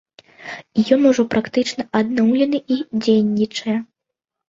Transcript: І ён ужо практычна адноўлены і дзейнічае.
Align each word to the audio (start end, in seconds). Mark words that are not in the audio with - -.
І 0.77 0.85
ён 0.95 1.01
ужо 1.09 1.25
практычна 1.35 1.87
адноўлены 2.01 2.65
і 2.79 2.83
дзейнічае. 3.03 3.81